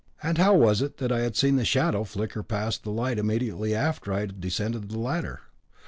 [0.23, 3.75] and how was it that I had seen the shadow flicker past the light immediately
[3.75, 5.41] after I had descended the ladder?